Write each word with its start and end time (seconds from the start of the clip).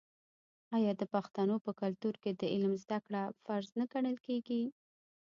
آیا 0.75 0.91
د 0.97 1.03
پښتنو 1.13 1.55
په 1.65 1.71
کلتور 1.81 2.15
کې 2.23 2.31
د 2.39 2.41
علم 2.53 2.73
زده 2.83 2.97
کړه 3.05 3.21
فرض 3.43 3.69
نه 3.79 3.85
ګڼل 3.93 4.17
کیږي؟ 4.27 4.61